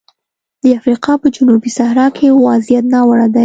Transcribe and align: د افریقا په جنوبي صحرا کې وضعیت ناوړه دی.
د 0.63 0.65
افریقا 0.79 1.13
په 1.21 1.27
جنوبي 1.35 1.71
صحرا 1.77 2.07
کې 2.17 2.27
وضعیت 2.47 2.85
ناوړه 2.93 3.27
دی. 3.33 3.39